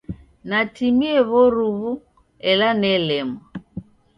[0.49, 1.91] Natimie w'oruw'u
[2.51, 3.39] ela nelemwa.